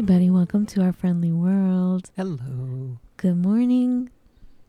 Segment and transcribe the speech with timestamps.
[0.00, 0.30] Everybody.
[0.30, 2.10] Welcome to our friendly world.
[2.16, 2.96] Hello.
[3.18, 4.08] Good morning.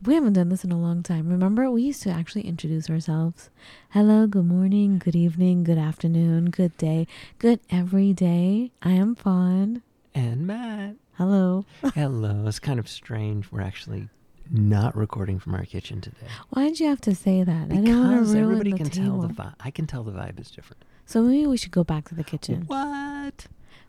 [0.04, 1.26] We haven't done this in a long time.
[1.26, 3.48] Remember, we used to actually introduce ourselves.
[3.92, 7.06] Hello, good morning, good evening, good afternoon, good day,
[7.38, 8.72] good every day.
[8.82, 9.80] I am Fawn.
[10.14, 10.96] And Matt.
[11.14, 11.64] Hello.
[11.94, 12.44] Hello.
[12.46, 13.50] It's kind of strange.
[13.50, 14.10] We're actually
[14.50, 16.26] not recording from our kitchen today.
[16.50, 17.72] Why did you have to say that?
[17.72, 19.20] I didn't want Because everybody can table.
[19.22, 19.54] tell the vibe.
[19.60, 20.84] I can tell the vibe is different.
[21.06, 22.64] So maybe we should go back to the kitchen.
[22.66, 23.11] What?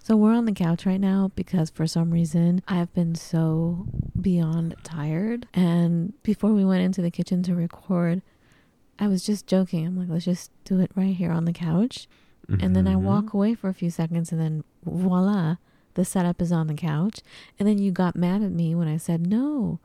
[0.03, 3.87] So we're on the couch right now because for some reason I've been so
[4.19, 5.47] beyond tired.
[5.53, 8.21] And before we went into the kitchen to record,
[8.99, 9.87] I was just joking.
[9.87, 12.09] I'm like, let's just do it right here on the couch.
[12.49, 13.37] And then I walk mm-hmm.
[13.37, 15.55] away for a few seconds and then voila,
[15.93, 17.21] the setup is on the couch.
[17.57, 19.79] And then you got mad at me when I said no.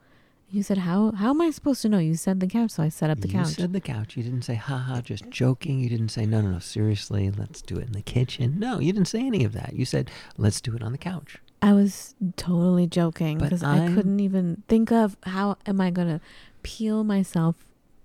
[0.50, 1.98] You said, How how am I supposed to know?
[1.98, 3.48] You said the couch, so I set up the you couch.
[3.48, 4.16] You said the couch.
[4.16, 5.78] You didn't say, haha, just joking.
[5.78, 8.58] You didn't say, no, no, no, seriously, let's do it in the kitchen.
[8.58, 9.74] No, you didn't say any of that.
[9.74, 11.36] You said, let's do it on the couch.
[11.60, 16.20] I was totally joking because I couldn't even think of how am I gonna
[16.62, 17.56] peel myself,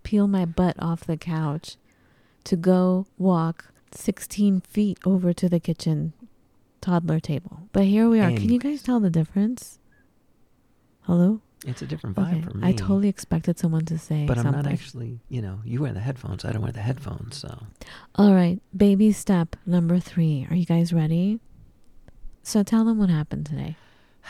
[0.02, 1.78] peel my butt off the couch
[2.46, 6.14] to go walk 16 feet over to the kitchen
[6.82, 7.62] toddler table.
[7.72, 8.32] But here we are.
[8.32, 9.80] Can you guys tell the difference?
[11.04, 11.42] Hello?
[11.66, 12.42] It's a different vibe Okay.
[12.42, 12.68] for me.
[12.68, 14.64] I totally expected someone to say But I'm something.
[14.64, 16.44] not actually, you know, you wear the headphones.
[16.46, 17.64] I don't wear the headphones, so.
[18.16, 20.46] All right, baby step number three.
[20.50, 21.40] Are you guys ready?
[22.44, 23.76] So tell them what happened today.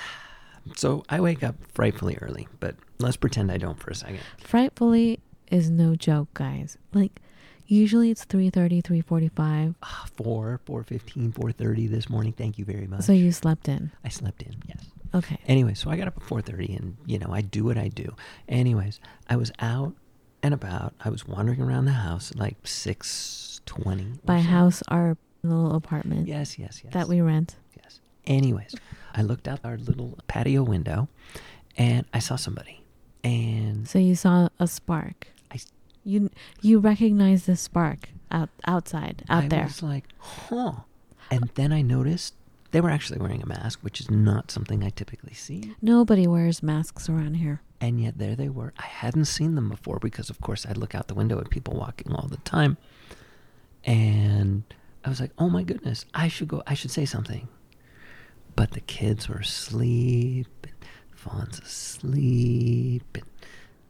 [0.77, 4.21] So I wake up frightfully early, but let's pretend I don't for a second.
[4.37, 5.19] Frightfully
[5.51, 6.77] is no joke, guys.
[6.93, 7.19] Like
[7.67, 9.75] usually it's 3:30, 3:45.
[9.83, 12.31] Ah, 4, 4.15, 4.30 this morning.
[12.31, 13.01] Thank you very much.
[13.01, 13.91] So you slept in.
[14.05, 14.85] I slept in, yes.
[15.13, 15.39] Okay.
[15.47, 18.15] Anyway, so I got up at 4:30 and you know, I do what I do.
[18.47, 19.93] Anyways, I was out
[20.41, 20.93] and about.
[21.03, 24.19] I was wandering around the house at like 6:20.
[24.25, 24.47] By so.
[24.47, 26.93] house our little apartment Yes, yes, yes.
[26.93, 27.55] that we rent.
[27.81, 27.99] Yes.
[28.25, 28.75] Anyways,
[29.13, 31.07] I looked out our little patio window
[31.77, 32.81] and I saw somebody.
[33.23, 35.27] And So you saw a spark.
[35.51, 35.57] I
[36.03, 36.29] You
[36.61, 39.61] you recognize the spark out outside out there.
[39.61, 40.73] I was like, "Huh."
[41.31, 42.33] And then I noticed
[42.73, 45.75] they were actually wearing a mask, which is not something I typically see.
[45.79, 47.61] Nobody wears masks around here.
[47.79, 48.73] And yet there they were.
[48.79, 51.75] I hadn't seen them before because, of course, I'd look out the window at people
[51.75, 52.77] walking all the time.
[53.85, 54.63] And
[55.05, 57.47] I was like, oh my goodness, I should go, I should say something.
[58.55, 60.73] But the kids were asleep, and
[61.13, 63.03] Fawn's asleep.
[63.13, 63.25] And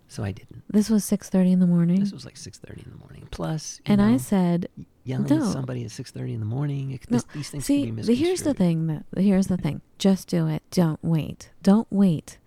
[0.10, 0.64] so I didn't.
[0.70, 2.02] This was 6:30 in the morning.
[2.02, 3.28] This was like 6.30 in the morning.
[3.32, 4.68] Plus, and I said,
[5.03, 5.46] yelling no.
[5.47, 6.91] at somebody at 6.30 in the morning.
[6.91, 8.88] It, No, this, these things See, can be here's the thing.
[8.88, 9.81] That here's the thing.
[9.97, 10.64] Just do it.
[10.72, 11.50] Don't wait.
[11.62, 12.38] Don't wait.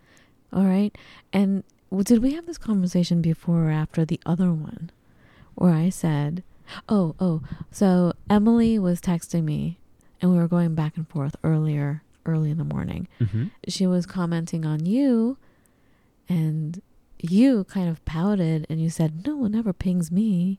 [0.52, 0.96] All right.
[1.32, 1.64] And
[2.04, 4.90] did we have this conversation before or after the other one,
[5.54, 6.42] where I said,
[6.88, 9.78] "Oh, oh." So Emily was texting me,
[10.20, 13.06] and we were going back and forth earlier, early in the morning.
[13.20, 13.50] Mhm.
[13.68, 15.36] She was commenting on you,
[16.28, 16.80] and
[17.20, 20.58] you kind of pouted, and you said, "No one ever pings me."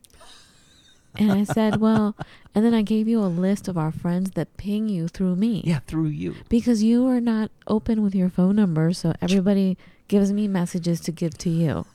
[1.15, 2.15] And I said, well,
[2.53, 5.63] and then I gave you a list of our friends that ping you through me.
[5.65, 6.35] Yeah, through you.
[6.49, 11.11] Because you are not open with your phone number, so everybody gives me messages to
[11.11, 11.85] give to you.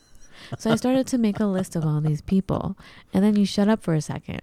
[0.59, 2.77] So I started to make a list of all these people.
[3.15, 4.43] And then you shut up for a second,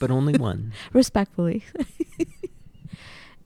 [0.00, 0.72] But only one.
[0.92, 1.62] respectfully.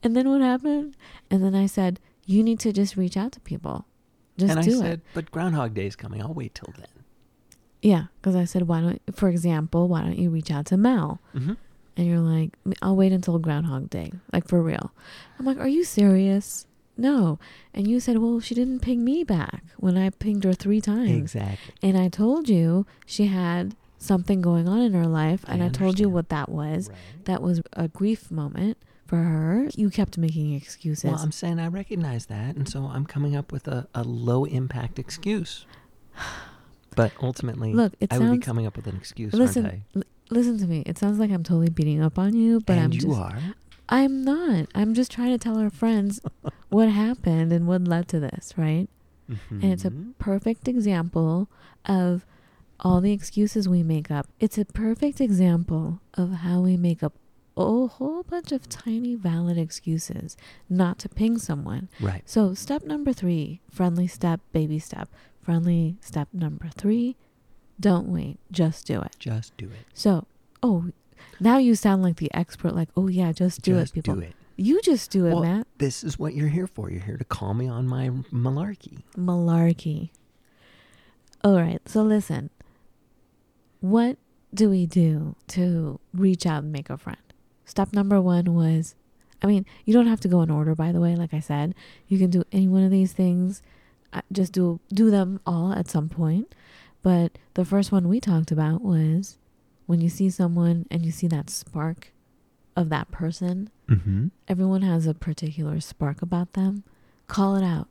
[0.01, 0.95] and then what happened?
[1.29, 3.85] And then I said, you need to just reach out to people.
[4.37, 5.01] Just and I do said, it.
[5.13, 6.21] but Groundhog Day is coming.
[6.21, 6.87] I'll wait till then.
[7.83, 11.19] Yeah, because I said, why don't, for example, why don't you reach out to Mel?
[11.35, 11.53] Mm-hmm.
[11.97, 14.93] And you're like, I'll wait until Groundhog Day, like for real.
[15.37, 16.65] I'm like, are you serious?
[16.95, 17.39] No.
[17.73, 21.11] And you said, well, she didn't ping me back when I pinged her three times.
[21.11, 21.73] Exactly.
[21.83, 25.67] And I told you she had something going on in her life, I and I,
[25.67, 26.89] told you what that was.
[26.89, 26.97] Right.
[27.25, 28.77] That was a grief moment
[29.07, 29.67] for her.
[29.75, 31.03] You kept making excuses.
[31.03, 34.45] Well, I'm saying I recognize that, and so I'm coming up with a, a low
[34.45, 35.65] impact excuse.
[36.95, 40.03] But ultimately, Look, it I would be sounds- coming up with an excuse, listen, l-
[40.29, 40.83] listen to me.
[40.85, 43.17] It sounds like I'm totally beating up on you, but and I'm you just.
[43.19, 43.37] are.
[43.89, 44.67] I'm not.
[44.73, 46.21] I'm just trying to tell our friends
[46.69, 48.87] what happened and what led to this, right?
[49.49, 50.13] And it's a Mhm.
[50.19, 51.49] perfect example
[51.85, 52.25] of
[52.79, 54.27] all the excuses we make up.
[54.39, 57.13] It's a perfect example of how we make up
[57.55, 60.35] a whole bunch of tiny valid excuses
[60.69, 61.87] not to ping someone.
[62.01, 62.21] Right.
[62.25, 65.07] So, step number three friendly step, baby step.
[65.43, 67.17] Friendly step number three
[67.79, 69.15] don't wait, just do it.
[69.19, 69.85] Just do it.
[69.93, 70.25] So,
[70.61, 70.91] oh,
[71.39, 74.15] now you sound like the expert, like, oh, yeah, just do just it, people.
[74.15, 74.35] do it.
[74.55, 75.67] You just do it, Well, Matt.
[75.79, 76.91] This is what you're here for.
[76.91, 79.03] You're here to call me on my malarkey.
[79.17, 80.11] Malarkey.
[81.43, 82.49] All right, so listen.
[83.81, 84.17] What
[84.53, 87.17] do we do to reach out and make a friend?
[87.65, 88.95] Step number one was,
[89.41, 91.15] I mean, you don't have to go in order, by the way.
[91.15, 91.73] Like I said,
[92.07, 93.61] you can do any one of these things.
[94.31, 96.53] Just do do them all at some point.
[97.01, 99.37] But the first one we talked about was
[99.85, 102.13] when you see someone and you see that spark
[102.75, 103.69] of that person.
[103.89, 104.27] Mm-hmm.
[104.47, 106.83] Everyone has a particular spark about them.
[107.27, 107.87] Call it out.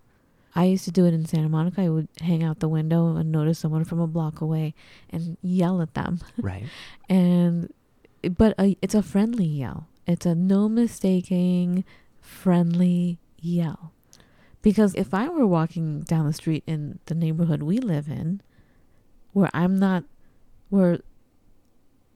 [0.55, 1.83] I used to do it in Santa Monica.
[1.83, 4.75] I would hang out the window and notice someone from a block away
[5.11, 6.21] and yell at them.
[6.39, 6.65] Right.
[7.09, 7.73] And
[8.37, 9.89] but a, it's a friendly yell.
[10.07, 11.85] It's a no mistaking
[12.21, 13.93] friendly yell.
[14.63, 18.41] Because if I were walking down the street in the neighborhood we live in,
[19.33, 20.05] where I'm not,
[20.71, 21.01] where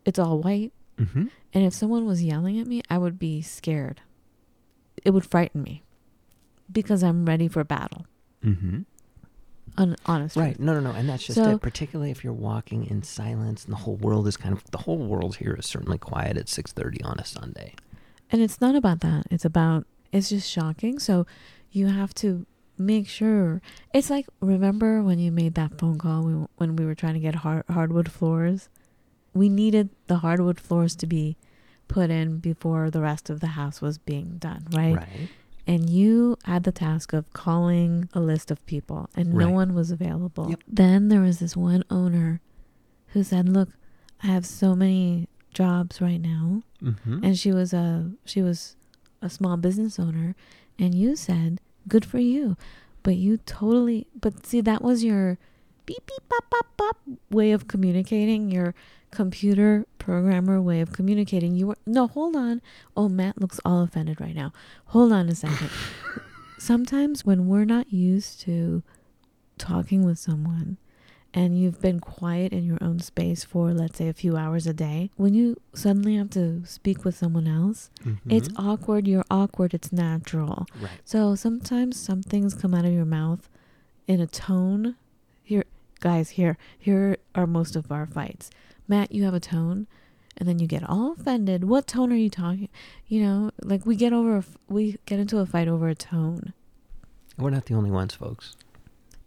[0.04, 1.26] it's all white, Mm-hmm.
[1.52, 4.00] and if someone was yelling at me, I would be scared.
[5.04, 5.82] It would frighten me
[6.72, 8.06] because I'm ready for battle.
[8.42, 8.80] Mm-hmm.
[9.76, 10.58] On honest, Right.
[10.58, 10.92] No, no, no.
[10.92, 11.60] And that's just So- it.
[11.60, 14.96] Particularly if you're walking in silence and the whole world is kind of the whole
[14.96, 17.74] world here is certainly quiet at six thirty on a Sunday.
[18.32, 19.26] And it's not about that.
[19.30, 20.98] It's about it's just shocking.
[20.98, 21.26] So
[21.76, 22.46] you have to
[22.78, 23.60] make sure.
[23.92, 27.36] It's like remember when you made that phone call when, we were trying to get
[27.36, 28.68] hard, hardwood floors.
[29.34, 31.36] We needed the hardwood floors to be
[31.88, 34.96] put in before the rest of the house was being done, right?
[34.96, 35.28] Right.
[35.66, 39.90] And you had the task of calling a list of people, and no one was
[39.90, 40.50] available.
[40.50, 40.62] Yep.
[40.68, 42.40] Then there was this one owner
[43.08, 43.70] who said, "Look,
[44.22, 47.24] I have so many jobs right now." Mm-hmm.
[47.24, 48.76] and she was a she was
[49.22, 50.36] a small business owner
[50.78, 51.58] and you said
[51.88, 52.56] good for you.
[53.02, 55.38] But you totally but see that was your
[55.84, 56.98] beep beep pop pop pop
[57.30, 58.74] way of communicating your
[59.12, 61.54] computer programmer way of communicating.
[61.54, 62.60] You were no hold on.
[62.96, 64.52] Oh matt looks all offended right now.
[64.86, 65.70] Hold on a second.
[66.58, 68.82] Sometimes when we're not used to
[69.58, 70.78] talking with someone
[71.34, 74.72] and you've been quiet in your own space for let's say a few hours a
[74.72, 77.90] day when you suddenly have to speak with someone else
[78.28, 78.54] it's Mhm.
[78.68, 81.00] awkward you're awkward it's natural right.
[81.04, 83.48] so sometimes some things come out of your mouth
[84.06, 84.96] in a tone
[85.42, 85.64] here
[86.00, 88.50] guys here here are most of our fights
[88.88, 89.86] matt you have a tone
[90.38, 92.68] and then you get all offended what tone are you talking
[93.06, 95.94] you know like we get over a f- we get into a fight over a
[95.94, 96.52] tone
[97.38, 98.56] We're not the only ones, folks.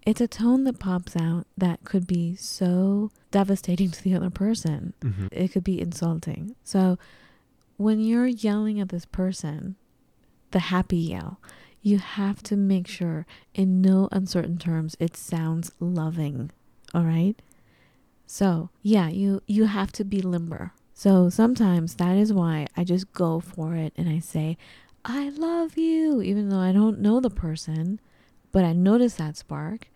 [0.05, 4.93] It's a tone that pops out that could be so devastating to the other person
[5.01, 5.27] Mm-hmm.
[5.31, 6.55] it could be insulting.
[6.63, 6.97] So
[7.77, 9.75] when you're yelling at this person,
[10.51, 11.39] the happy yell,
[11.81, 16.51] you have to make sure in no uncertain terms it sounds loving.
[16.93, 17.41] All right?
[18.25, 20.73] So, yeah, you you have to be limber.
[20.93, 24.57] So sometimes that is why I just go for it and I say,
[25.05, 27.99] "I love you," even though I don't know the person,
[28.51, 29.87] but I notice that spark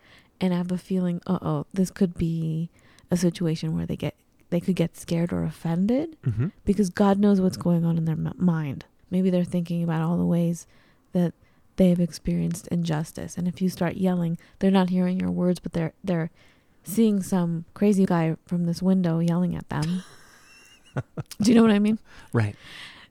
[0.41, 2.69] and I have a feeling, "Uh-oh, this could be
[3.11, 4.15] a situation where they get
[4.49, 6.47] they could get scared or offended Mm-hmm.
[6.65, 8.85] because God knows what's going on in their m- mind.
[9.09, 10.67] Maybe they're thinking about all the ways
[11.13, 11.33] that
[11.77, 13.35] they've experienced injustice.
[13.37, 16.29] And if you start yelling, they're not hearing your words, but they're they're
[16.83, 20.03] seeing some crazy guy from this window yelling at them.
[21.41, 21.97] Do you know what I mean?
[22.31, 22.55] Right.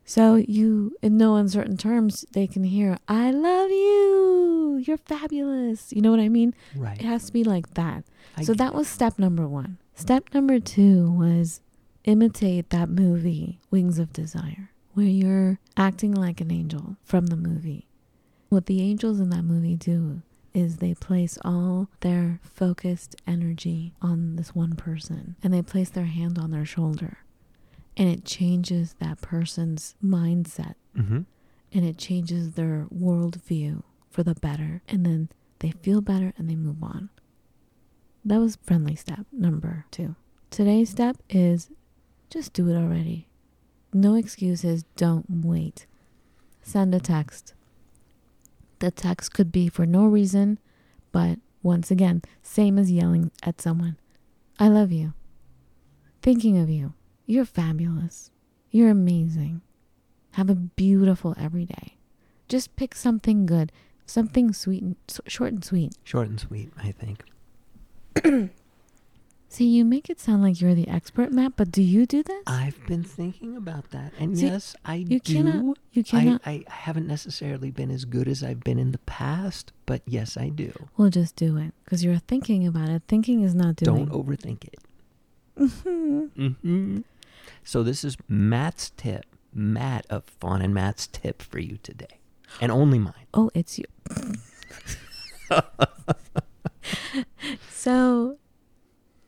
[0.05, 4.42] So you, in no uncertain terms, they can hear, "I love you.
[4.87, 6.53] You're fabulous." You know what I mean?
[6.75, 6.99] Right.
[6.99, 8.03] It has to be like that.
[8.37, 9.77] I So that was step number one.
[9.95, 11.61] Step number two was
[12.05, 17.87] imitate that movie, Wings of Desire, where you're acting like an angel from the movie.
[18.49, 20.21] What the angels in that movie do
[20.53, 26.05] is they place all their focused energy on this one person and they place their
[26.05, 27.17] hand on their shoulder.
[27.97, 31.25] And it changes that person's mindset Mhm.
[31.71, 33.81] and it changes their worldview
[34.13, 34.81] for the better.
[34.87, 35.29] And then
[35.59, 37.09] they feel better and they move on.
[38.23, 40.15] That was friendly step number two.
[40.49, 41.71] Today's step is
[42.29, 43.27] just do it already.
[43.91, 44.83] No excuses.
[44.95, 45.85] Don't wait.
[46.61, 47.53] Send a text.
[48.79, 50.59] The text could be for no reason,
[51.11, 53.97] but once again, same as yelling at someone.
[54.59, 55.13] I love you.
[56.21, 56.93] Thinking of you.
[57.25, 58.31] You're fabulous.
[58.71, 59.61] You're amazing.
[60.31, 61.97] Have a beautiful every day.
[62.47, 63.71] Just pick something good,
[64.05, 64.95] something sweet and
[65.27, 65.93] short and sweet.
[66.03, 67.23] Short and sweet, I think.
[69.49, 72.41] See, you make it sound like you're the expert, Matt, but do you do this?
[72.47, 75.13] I've been thinking about that, and See, yes, I do.
[75.13, 75.33] you do.
[75.35, 78.97] cannot- you I, cannot- I haven't necessarily been as good as I've been in the
[78.99, 80.73] past, but yes, I do.
[80.97, 83.03] Well, just do it because you're thinking about it.
[83.07, 84.05] Thinking is not doing.
[84.07, 84.79] Don't overthink it.
[85.59, 86.55] Mhm.
[86.61, 86.97] hmm
[87.63, 89.25] So this is Matt's tip.
[89.53, 92.17] Matt of Fawn and Matt's tip for you today,
[92.61, 93.13] and only mine.
[93.33, 93.85] Oh, it's you.
[97.69, 98.37] so,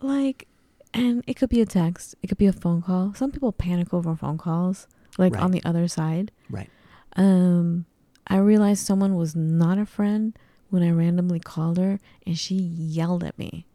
[0.01, 0.47] like,
[0.93, 3.13] and it could be a text, it could be a phone call.
[3.15, 5.43] Some people panic over phone calls, like Right.
[5.43, 6.31] on the other side.
[6.49, 6.69] Right.
[7.15, 7.85] Um,
[8.27, 10.37] I realized someone was not a friend
[10.69, 13.65] when I randomly called her and she yelled at me.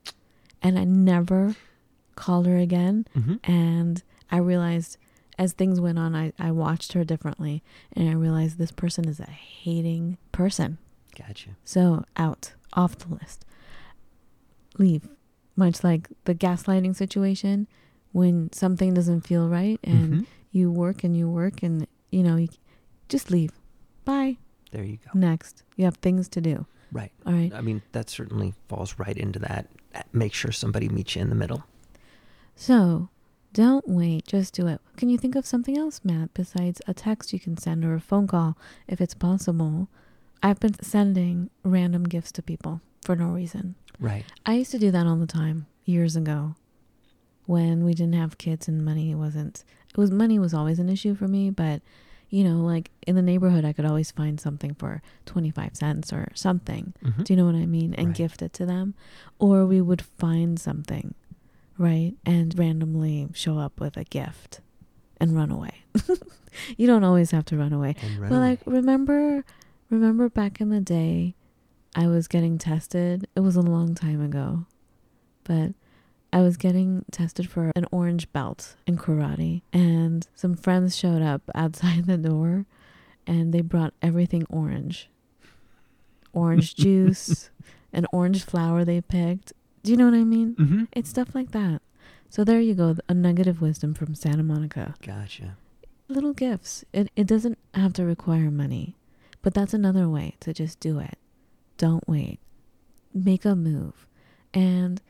[0.63, 1.55] And I never
[2.17, 3.07] called her again.
[3.15, 4.99] hmm And I realized
[5.41, 7.63] as things went on, I, I watched her differently
[7.95, 10.79] and I realized this person is a hating person.
[11.19, 11.51] Gotcha.
[11.65, 13.45] So out, off the list.
[14.79, 15.09] Leave.
[15.57, 17.67] Much like the gaslighting situation,
[18.13, 20.27] when something doesn't feel right and Mhm.
[20.53, 22.49] you work and you work and you know, you,
[23.09, 23.53] just leave.
[24.05, 24.37] Bye.
[24.73, 25.19] There you go.
[25.19, 25.63] Next.
[25.77, 26.67] You have things to do.
[26.93, 27.13] Right.
[27.25, 27.53] All right.
[27.55, 29.69] I mean, that certainly falls right into that.
[30.13, 31.65] Make sure somebody meets you in the middle.
[32.57, 33.09] So
[33.53, 34.81] don't wait, just do it.
[34.97, 38.01] Can you think of something else, Matt, besides a text you can send or a
[38.01, 39.89] phone call if it's possible?
[40.43, 43.75] I've been sending random gifts to people for no reason.
[43.99, 44.25] Right.
[44.47, 46.55] I used to do that all the time years ago
[47.47, 51.15] when we didn't have kids and money wasn't it was money was always an issue
[51.15, 51.83] for me, but
[52.29, 56.29] you know, like in the neighborhood I could always find something for 25 cents or
[56.35, 56.95] something.
[57.05, 57.25] Mhm.
[57.25, 57.93] Do you know what I mean?
[57.95, 58.17] And Right.
[58.17, 58.95] gift it to them.
[59.41, 61.15] Or we would find something,
[61.81, 62.13] right?
[62.27, 64.61] And randomly show up with a gift
[65.19, 65.83] and run away.
[66.77, 67.97] you don't always have to run away.
[68.19, 68.49] Run But away.
[68.51, 69.45] like remember
[69.89, 71.35] remember back in the day
[71.97, 73.27] I was getting tested.
[73.35, 74.67] It was a long time ago.
[75.45, 75.73] But
[76.33, 81.43] I was getting tested for an orange belt in karate and some friends showed up
[81.55, 82.67] outside the door
[83.27, 85.09] and they brought everything orange.
[86.33, 87.51] Orange juice,
[87.93, 89.53] an orange flower they picked.
[89.83, 90.55] Do you know what I mean?
[90.57, 90.85] Mm-hmm.
[90.93, 91.81] It's stuff like that.
[92.29, 95.57] So there you go, a nugget of wisdom from Santa Monica Gotcha.
[96.09, 96.85] little gifts.
[96.93, 98.97] It it doesn't have to require money,
[99.43, 101.19] but that's another way to just do it.
[101.77, 102.39] Don't wait.
[103.13, 104.07] Make a move.
[104.55, 105.01] And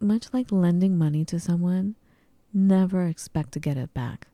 [0.00, 1.94] much like lending money to someone,
[2.52, 4.26] never expect to get it back.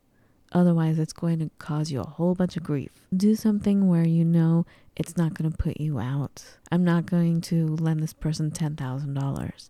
[0.53, 2.91] Otherwise, it's going to cause you a whole bunch of grief.
[3.15, 4.65] Do something where you know
[4.97, 6.45] it's not going to put you out.
[6.73, 9.69] I'm not going to lend this person $10,000.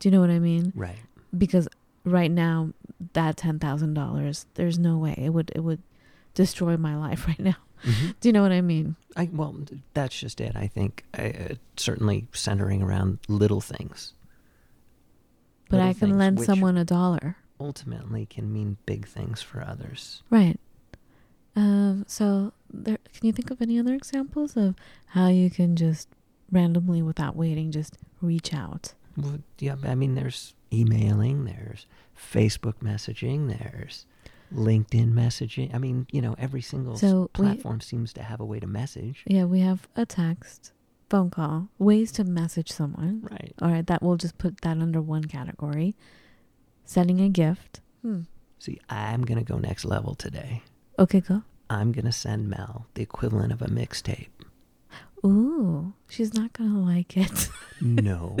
[0.00, 0.72] Do you know what I mean?
[0.74, 0.96] Right.
[1.36, 1.68] because
[2.04, 2.70] right now
[3.12, 5.82] that ten thousand dollars, there's no way it would it would
[6.34, 7.56] destroy my life right now.
[7.84, 8.14] Mhm.
[8.20, 8.96] Do you know what I mean?
[9.16, 9.54] I well,
[9.94, 10.56] that's just it.
[10.56, 14.14] I think uh, certainly centering around little things.
[15.68, 19.62] But Little I can things lend someone a dollar, ultimately can mean big things for
[19.62, 20.22] others.
[20.30, 20.58] right?
[21.56, 22.04] Um.
[22.06, 24.74] So there, can you think of any other examples of
[25.08, 26.08] how you can just
[26.52, 28.94] randomly, without waiting, just reach out?
[29.16, 31.86] Well, yeah, I mean, there's emailing, there's
[32.16, 34.06] Facebook messaging, there's
[34.54, 35.74] LinkedIn messaging.
[35.74, 38.66] I mean, you know, every single So we- platform seems to have a way to
[38.68, 39.24] message.
[39.26, 40.72] Yeah, we have a text,
[41.10, 43.22] phone call, ways to message someone.
[43.28, 43.52] Right.
[43.60, 45.96] All right, that we'll just put that under one category.
[46.88, 47.82] Sending a gift.
[48.00, 48.22] Hmm.
[48.58, 50.62] See, I'm going to go next level today.
[50.98, 51.42] Okay, go.
[51.68, 54.28] I'm going to send Mel the equivalent of a mixtape.
[55.26, 57.50] Ooh, she's not gonna like it.
[57.80, 58.36] No,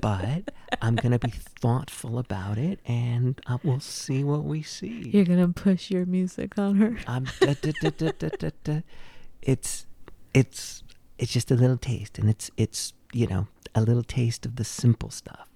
[0.00, 5.10] but I'm going to be thoughtful about it and uh, we'll see what we see.
[5.12, 6.98] You're gonna push your music on her.
[7.08, 8.80] I'm, da, da, da, da, da, da, da.
[9.42, 9.86] It's,
[10.34, 10.84] it's,
[11.18, 14.64] it's just a little taste and it's, it's, you know, a little taste of the
[14.64, 15.48] simple stuff.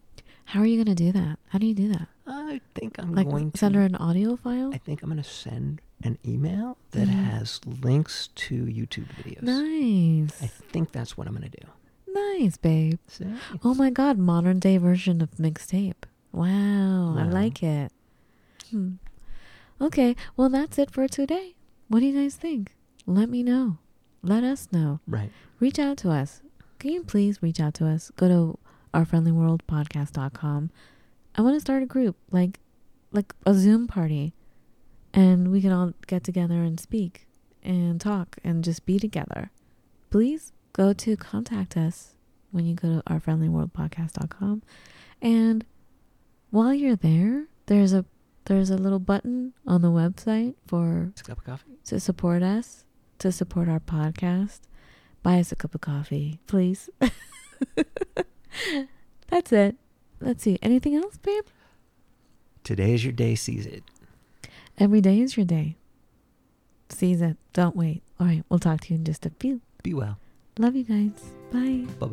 [0.47, 1.39] How are you gonna do that?
[1.51, 2.09] How do you do that?
[2.27, 4.73] I think I'm Like going to send her an audio file?
[4.73, 7.25] I think I'm going to send an email that Mhm.
[7.25, 9.43] has links to YouTube videos.
[9.43, 11.67] Nice, I think that's what I'm going to do.
[12.13, 12.99] nice, babe.
[13.09, 13.27] So,
[13.63, 16.05] Oh my god, modern day version of mixtape.
[16.33, 17.93] Wow, I like it.
[18.71, 18.95] Hmm.
[19.81, 21.55] Okay, well that's it for today.
[21.89, 22.75] What do you guys think?
[23.07, 23.79] Let me know.
[24.23, 25.01] Let us know.
[25.07, 25.31] right.
[25.61, 26.41] reach out to us.
[26.79, 28.11] Can you please reach out to us?
[28.17, 28.59] Go to
[28.95, 30.71] ourfriendlyworldpodcast.com.
[31.37, 32.61] I want to start a group, like
[33.11, 34.35] like a Zoom party,
[35.13, 37.27] and we can all get together and speak
[37.63, 39.51] and talk and just be together.
[40.11, 42.15] Please go to contact us
[42.51, 44.63] when you go to ourfriendlyworldpodcast.com.
[45.21, 45.65] And
[46.51, 48.05] while you're there, there's a
[48.45, 51.79] there's a little button on the website for a cup of coffee.
[51.87, 52.85] to support us,
[53.19, 54.61] to support our podcast,
[55.23, 56.91] buy us a cup of coffee, please.
[59.31, 59.77] That's it.
[60.21, 60.59] Let's see.
[60.63, 61.45] Anything else, babe?
[62.63, 63.83] Today is your day, seize it.
[64.79, 65.77] Every day is your day.
[66.89, 67.37] Seize it.
[67.53, 68.03] Don't wait.
[68.19, 68.45] All right.
[68.49, 69.61] We'll talk to you in just a few.
[69.83, 70.19] Be well.
[70.59, 71.11] Love you guys.
[71.53, 71.87] Bye.
[71.99, 72.07] Bye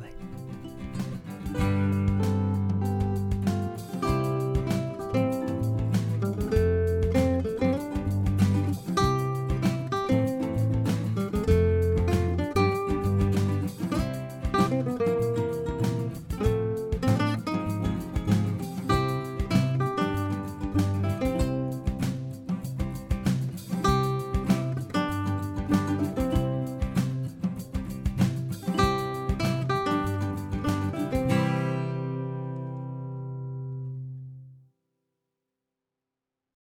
[1.53, 1.77] bye.